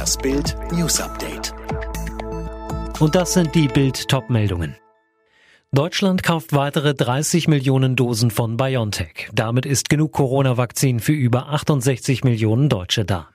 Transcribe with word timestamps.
Das 0.00 0.16
Bild 0.16 0.56
News 0.72 0.98
Update. 0.98 1.52
Und 3.00 3.14
das 3.14 3.34
sind 3.34 3.54
die 3.54 3.68
Bild 3.68 4.08
Topmeldungen. 4.08 4.74
Deutschland 5.72 6.22
kauft 6.22 6.54
weitere 6.54 6.94
30 6.94 7.48
Millionen 7.48 7.96
Dosen 7.96 8.30
von 8.30 8.56
BioNTech. 8.56 9.28
Damit 9.34 9.66
ist 9.66 9.90
genug 9.90 10.12
Corona-Vakzin 10.12 11.00
für 11.00 11.12
über 11.12 11.50
68 11.50 12.24
Millionen 12.24 12.70
Deutsche 12.70 13.04
da. 13.04 13.28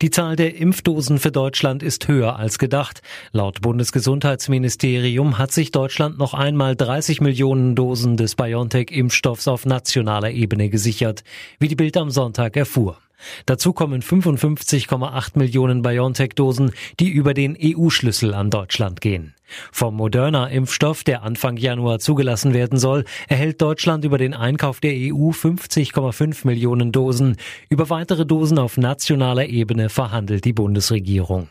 Die 0.00 0.08
Zahl 0.08 0.36
der 0.36 0.56
Impfdosen 0.56 1.18
für 1.18 1.32
Deutschland 1.32 1.82
ist 1.82 2.08
höher 2.08 2.36
als 2.36 2.58
gedacht. 2.58 3.02
Laut 3.32 3.60
Bundesgesundheitsministerium 3.60 5.36
hat 5.36 5.52
sich 5.52 5.70
Deutschland 5.70 6.16
noch 6.16 6.32
einmal 6.32 6.76
30 6.76 7.20
Millionen 7.20 7.74
Dosen 7.74 8.16
des 8.16 8.36
BioNTech-Impfstoffs 8.36 9.48
auf 9.48 9.66
nationaler 9.66 10.30
Ebene 10.30 10.70
gesichert, 10.70 11.24
wie 11.58 11.68
die 11.68 11.76
Bild 11.76 11.98
am 11.98 12.10
Sonntag 12.10 12.56
erfuhr. 12.56 12.96
Dazu 13.46 13.72
kommen 13.72 14.02
55,8 14.02 15.38
Millionen 15.38 15.82
BioNTech-Dosen, 15.82 16.72
die 16.98 17.08
über 17.10 17.34
den 17.34 17.56
EU-Schlüssel 17.60 18.34
an 18.34 18.50
Deutschland 18.50 19.00
gehen. 19.00 19.34
Vom 19.72 19.96
Moderna-Impfstoff, 19.96 21.04
der 21.04 21.22
Anfang 21.22 21.56
Januar 21.56 21.98
zugelassen 21.98 22.54
werden 22.54 22.78
soll, 22.78 23.04
erhält 23.28 23.60
Deutschland 23.60 24.04
über 24.04 24.18
den 24.18 24.34
Einkauf 24.34 24.80
der 24.80 24.92
EU 24.92 25.30
50,5 25.30 26.46
Millionen 26.46 26.92
Dosen. 26.92 27.36
Über 27.68 27.90
weitere 27.90 28.26
Dosen 28.26 28.58
auf 28.58 28.76
nationaler 28.76 29.46
Ebene 29.46 29.88
verhandelt 29.88 30.44
die 30.44 30.52
Bundesregierung. 30.52 31.48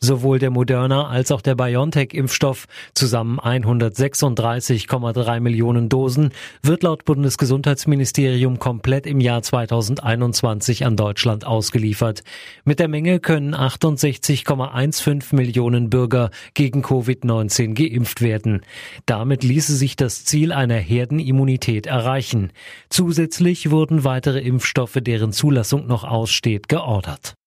Sowohl 0.00 0.38
der 0.38 0.50
Moderna 0.50 1.08
als 1.08 1.32
auch 1.32 1.40
der 1.40 1.54
BioNTech-Impfstoff, 1.54 2.66
zusammen 2.94 3.40
136,3 3.40 5.40
Millionen 5.40 5.88
Dosen, 5.88 6.30
wird 6.62 6.82
laut 6.82 7.04
Bundesgesundheitsministerium 7.04 8.58
komplett 8.58 9.06
im 9.06 9.20
Jahr 9.20 9.42
2021 9.42 10.84
an 10.84 10.96
Deutschland 10.96 11.46
ausgeliefert. 11.46 12.22
Mit 12.64 12.80
der 12.80 12.88
Menge 12.88 13.20
können 13.20 13.54
68,15 13.54 15.34
Millionen 15.34 15.90
Bürger 15.90 16.30
gegen 16.54 16.82
Covid-19 16.82 17.74
geimpft 17.74 18.20
werden. 18.20 18.62
Damit 19.06 19.44
ließe 19.44 19.74
sich 19.74 19.96
das 19.96 20.24
Ziel 20.24 20.52
einer 20.52 20.76
Herdenimmunität 20.76 21.86
erreichen. 21.86 22.50
Zusätzlich 22.90 23.70
wurden 23.70 24.04
weitere 24.04 24.40
Impfstoffe, 24.40 24.98
deren 25.00 25.32
Zulassung 25.32 25.86
noch 25.86 26.04
aussteht, 26.04 26.68
geordert. 26.68 27.37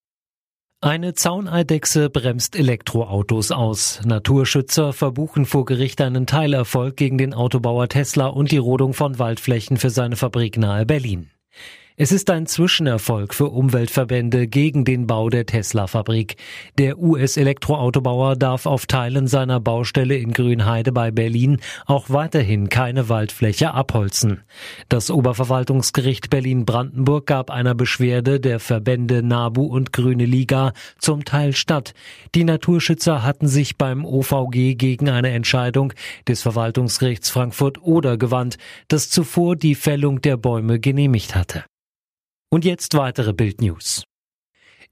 Eine 0.84 1.14
Zauneidechse 1.14 2.10
bremst 2.10 2.56
Elektroautos 2.56 3.52
aus. 3.52 4.02
Naturschützer 4.04 4.94
verbuchen 4.94 5.46
vor 5.46 5.64
Gericht 5.66 6.02
einen 6.02 6.26
Teilerfolg 6.26 6.98
gegen 6.98 7.20
den 7.20 7.36
Autobauer 7.36 7.88
Tesla 7.88 8.26
und 8.26 8.52
die 8.52 8.58
Rodung 8.58 8.96
von 8.96 9.20
Waldflächen 9.20 9.78
für 9.78 9.92
seine 9.92 10.16
Fabrik 10.16 10.58
nahe 10.58 10.88
Berlin. 10.88 11.30
Es 12.03 12.11
ist 12.11 12.31
ein 12.31 12.47
Zwischenerfolg 12.47 13.31
für 13.31 13.49
Umweltverbände 13.49 14.47
gegen 14.47 14.85
den 14.85 15.05
Bau 15.05 15.30
der 15.30 15.45
Tesla-Fabrik. 15.45 16.35
Der 16.80 16.97
US-Elektroautobauer 16.97 18.35
darf 18.35 18.66
auf 18.66 18.88
Teilen 18.88 19.27
seiner 19.27 19.59
Baustelle 19.59 20.17
in 20.17 20.33
Grünheide 20.33 20.91
bei 20.91 21.11
Berlin 21.11 21.59
auch 21.85 22.09
weiterhin 22.09 22.69
keine 22.69 23.07
Waldfläche 23.07 23.75
abholzen. 23.75 24.41
Das 24.89 25.11
Oberverwaltungsgericht 25.11 26.31
Berlin-Brandenburg 26.31 27.27
gab 27.27 27.52
einer 27.52 27.75
Beschwerde 27.75 28.39
der 28.39 28.59
Verbände 28.59 29.22
NABU 29.22 29.67
und 29.67 29.94
Grüne 29.94 30.25
Liga 30.25 30.73
zum 30.97 31.23
Teil 31.23 31.53
statt. 31.53 31.94
Die 32.33 32.45
Naturschützer 32.45 33.23
hatten 33.23 33.47
sich 33.47 33.77
beim 33.77 34.05
OVG 34.05 34.73
gegen 34.73 35.07
eine 35.07 35.29
Entscheidung 35.29 35.94
des 36.27 36.41
Verwaltungsgerichts 36.41 37.29
Frankfurt-Oder 37.29 38.17
gewandt, 38.17 38.57
das 38.88 39.11
zuvor 39.11 39.55
die 39.55 39.75
Fällung 39.75 40.19
der 40.22 40.38
Bäume 40.38 40.79
genehmigt 40.79 41.35
hatte. 41.35 41.63
Und 42.53 42.66
jetzt 42.66 42.95
weitere 42.95 43.31
Bildnews. 43.31 44.03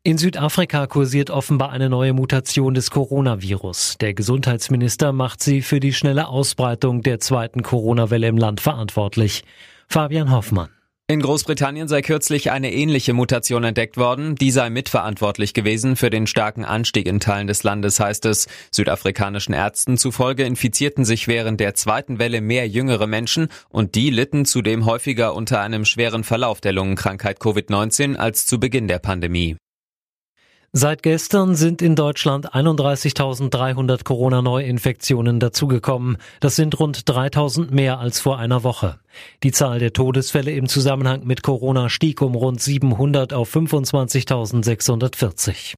In 0.02 0.18
Südafrika 0.18 0.88
kursiert 0.88 1.30
offenbar 1.30 1.72
eine 1.72 1.90
neue 1.90 2.14
Mutation 2.14 2.74
des 2.74 2.90
Coronavirus. 2.90 3.98
Der 4.00 4.14
Gesundheitsminister 4.14 5.12
macht 5.12 5.44
sie 5.44 5.62
für 5.62 5.82
die 5.82 5.92
schnelle 5.92 6.30
Ausbreitung 6.30 7.02
der 7.02 7.20
zweiten 7.20 7.62
Corona-Welle 7.62 8.28
im 8.28 8.38
Land 8.38 8.62
verantwortlich. 8.62 9.44
Fabian 9.90 10.32
Hoffmann. 10.32 10.70
In 11.12 11.22
Großbritannien 11.22 11.88
sei 11.88 12.04
kürzlich 12.04 12.52
eine 12.52 12.72
ähnliche 12.72 13.14
Mutation 13.14 13.64
entdeckt 13.64 13.98
worden. 13.98 14.36
Die 14.36 14.52
sei 14.52 14.70
mitverantwortlich 14.70 15.56
gewesen 15.56 15.96
für 15.96 16.12
den 16.12 16.28
starken 16.28 16.64
Anstieg 16.64 17.08
in 17.08 17.20
Teilen 17.20 17.48
des 17.48 17.64
Landes, 17.64 18.00
heißt 18.00 18.28
es. 18.28 18.48
Südafrikanischen 18.70 19.56
Ärzten 19.56 19.98
zufolge 19.98 20.44
infizierten 20.44 21.06
sich 21.06 21.28
während 21.28 21.60
der 21.62 21.74
zweiten 21.74 22.20
Welle 22.20 22.42
mehr 22.42 22.68
jüngere 22.68 23.08
Menschen 23.08 23.48
und 23.70 23.96
die 23.96 24.12
litten 24.12 24.46
zudem 24.46 24.86
häufiger 24.86 25.34
unter 25.34 25.62
einem 25.62 25.84
schweren 25.84 26.24
Verlauf 26.24 26.62
der 26.62 26.74
Lungenkrankheit 26.74 27.40
Covid-19 27.40 28.16
als 28.16 28.46
zu 28.46 28.60
Beginn 28.60 28.88
der 28.88 29.00
Pandemie. 29.00 29.58
Seit 30.72 31.02
gestern 31.02 31.56
sind 31.56 31.82
in 31.82 31.96
Deutschland 31.96 32.54
31.300 32.54 34.04
Corona-Neuinfektionen 34.04 35.40
dazugekommen. 35.40 36.18
Das 36.42 36.56
sind 36.56 36.80
rund 36.80 37.10
3.000 37.10 37.72
mehr 37.72 37.98
als 37.98 38.20
vor 38.20 38.38
einer 38.38 38.64
Woche. 38.64 39.00
Die 39.42 39.52
Zahl 39.52 39.80
der 39.80 39.94
Todesfälle 39.94 40.52
im 40.52 40.68
Zusammenhang 40.68 41.26
mit 41.26 41.42
Corona 41.42 41.90
stieg 41.90 42.22
um 42.22 42.36
rund 42.36 42.62
700 42.62 43.34
auf 43.34 43.52
25.640. 43.56 45.74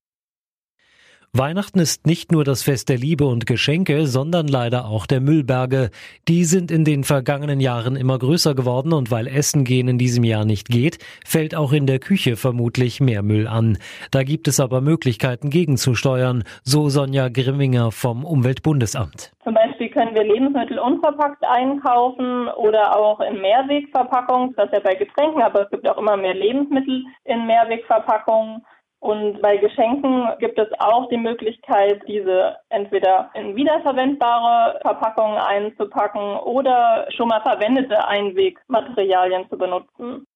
Weihnachten 1.34 1.80
ist 1.80 2.06
nicht 2.06 2.34
nur 2.34 2.44
das 2.44 2.62
Fest 2.62 2.90
der 2.90 2.98
Liebe 2.98 3.24
und 3.24 3.48
Geschenke, 3.48 4.06
sondern 4.06 4.50
leider 4.50 4.84
auch 4.84 5.06
der 5.06 5.22
Müllberge. 5.22 5.90
Die 6.28 6.44
sind 6.44 6.72
in 6.72 6.84
den 6.84 7.06
vergangenen 7.06 7.62
Jahren 7.62 7.96
immer 7.96 8.20
größer 8.20 8.54
geworden 8.54 8.92
und 8.92 9.12
weil 9.12 9.28
Essen 9.28 9.64
gehen 9.64 9.88
in 9.88 9.98
diesem 9.98 10.26
Jahr 10.26 10.44
nicht 10.44 10.68
geht, 10.68 10.98
fällt 11.26 11.56
auch 11.56 11.72
in 11.72 11.88
der 11.88 12.00
Küche 12.00 12.36
vermutlich 12.36 13.00
mehr 13.00 13.24
Müll 13.24 13.48
an. 13.48 13.78
Da 14.12 14.24
gibt 14.24 14.50
es 14.50 14.60
aber 14.60 14.82
Möglichkeiten 14.82 15.50
gegenzusteuern, 15.50 16.44
so 16.64 16.90
Sonja 16.90 17.30
Grimminger 17.30 17.92
vom 17.92 18.26
Umweltbundesamt. 18.26 19.32
Zum 19.46 19.54
Beispiel 19.54 19.88
können 19.88 20.14
wir 20.14 20.26
Lebensmittel 20.26 20.80
unverpackt 20.80 21.46
einkaufen 21.46 22.50
oder 22.50 23.00
auch 23.00 23.22
in 23.22 23.40
Mehrwegverpackungen. 23.40 24.54
Das 24.58 24.66
ist 24.66 24.74
ja 24.74 24.80
bei 24.82 24.96
Getränken, 24.96 25.42
aber 25.42 25.64
es 25.64 25.70
gibt 25.70 25.88
auch 25.88 25.98
immer 25.98 26.18
mehr 26.18 26.36
Lebensmittel 26.36 27.06
in 27.24 27.48
Mehrwegverpackungen. 27.48 28.66
Und 29.02 29.42
bei 29.42 29.58
Geschenken 29.58 30.28
gibt 30.38 30.60
es 30.60 30.68
auch 30.80 31.10
die 31.10 31.18
Möglichkeit, 31.18 32.04
diese 32.08 32.58
entweder 32.70 33.32
in 33.34 33.56
wiederverwendbare 33.56 34.80
Verpackungen 34.82 35.40
einzupacken 35.40 36.38
oder 36.38 37.08
schon 37.10 37.28
mal 37.28 37.42
verwendete 37.42 38.08
Einwegmaterialien 38.08 39.50
zu 39.50 39.58
benutzen. 39.58 40.28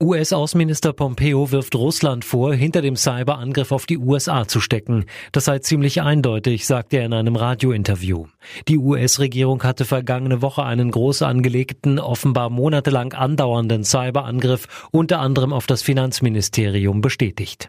US-Außenminister 0.00 0.92
Pompeo 0.92 1.50
wirft 1.50 1.74
Russland 1.74 2.24
vor, 2.24 2.54
hinter 2.54 2.82
dem 2.82 2.94
Cyberangriff 2.94 3.72
auf 3.72 3.84
die 3.84 3.98
USA 3.98 4.46
zu 4.46 4.60
stecken. 4.60 5.06
Das 5.32 5.46
sei 5.46 5.58
ziemlich 5.58 6.02
eindeutig, 6.02 6.66
sagte 6.66 6.98
er 6.98 7.06
in 7.06 7.12
einem 7.12 7.34
Radiointerview. 7.34 8.26
Die 8.68 8.78
US-Regierung 8.78 9.64
hatte 9.64 9.84
vergangene 9.84 10.40
Woche 10.40 10.62
einen 10.62 10.92
groß 10.92 11.22
angelegten, 11.22 11.98
offenbar 11.98 12.48
monatelang 12.48 13.12
andauernden 13.12 13.82
Cyberangriff 13.82 14.88
unter 14.92 15.18
anderem 15.18 15.52
auf 15.52 15.66
das 15.66 15.82
Finanzministerium 15.82 17.00
bestätigt. 17.00 17.66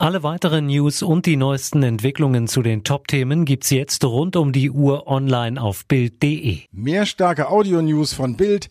Alle 0.00 0.22
weiteren 0.22 0.66
News 0.66 1.02
und 1.02 1.26
die 1.26 1.34
neuesten 1.34 1.82
Entwicklungen 1.82 2.46
zu 2.46 2.62
den 2.62 2.84
Top-Themen 2.84 3.44
gibt's 3.44 3.70
jetzt 3.70 4.04
rund 4.04 4.36
um 4.36 4.52
die 4.52 4.70
Uhr 4.70 5.08
online 5.08 5.60
auf 5.60 5.84
Bild.de. 5.86 6.60
Mehr 6.70 7.04
starke 7.04 7.50
Audio-News 7.50 8.12
von 8.12 8.36
Bild 8.36 8.70